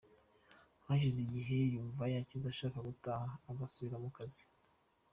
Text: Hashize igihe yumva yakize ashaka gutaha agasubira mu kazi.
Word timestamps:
Hashize 0.85 1.19
igihe 1.25 1.55
yumva 1.73 2.03
yakize 2.13 2.45
ashaka 2.49 2.77
gutaha 2.87 3.27
agasubira 3.51 3.97
mu 4.03 4.09
kazi. 4.17 4.43